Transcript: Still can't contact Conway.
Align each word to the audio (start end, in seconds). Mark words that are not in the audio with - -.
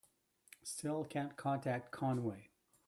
Still 0.63 1.03
can't 1.03 1.37
contact 1.37 1.91
Conway. 1.91 2.49